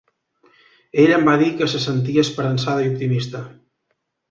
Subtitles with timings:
[1.03, 3.45] Ella em va dir que se sentia esperançada i optimista.